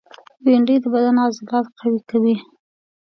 [0.43, 2.35] بېنډۍ د بدن عضلات قوي کوي